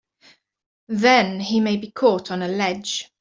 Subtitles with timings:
[0.87, 3.07] Then he may be caught on a ledge!